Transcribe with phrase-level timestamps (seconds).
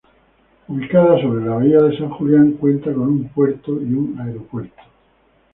[0.67, 4.81] Ubicada sobre la bahía de San Julián, cuenta con un puerto y un aeropuerto.